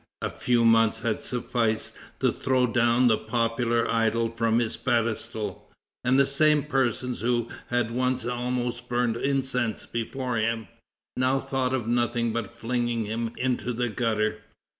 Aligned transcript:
A 0.23 0.31
few 0.31 0.65
months 0.65 1.01
had 1.01 1.21
sufficed 1.21 1.91
to 2.21 2.31
throw 2.31 2.65
down 2.65 3.05
the 3.07 3.19
popular 3.19 3.87
idol 3.87 4.29
from 4.31 4.57
his 4.57 4.75
pedestal, 4.75 5.69
and 6.03 6.17
the 6.19 6.25
same 6.25 6.63
persons 6.63 7.21
who 7.21 7.49
had 7.69 7.91
once 7.91 8.25
almost 8.25 8.89
burned 8.89 9.15
incense 9.15 9.85
before 9.85 10.37
him, 10.37 10.67
now 11.17 11.39
thought 11.39 11.75
of 11.75 11.85
nothing 11.87 12.33
but 12.33 12.51
flinging 12.51 13.05
him 13.05 13.31
into 13.37 13.73
the 13.73 13.89
gutter. 13.89 14.41